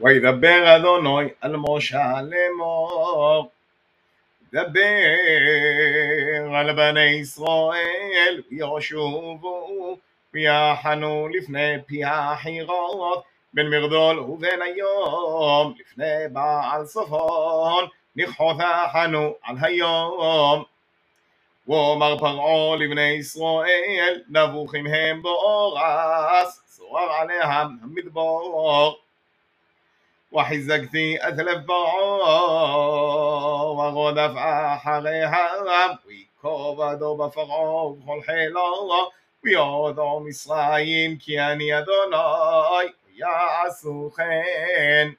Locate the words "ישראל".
7.04-8.42, 23.08-24.22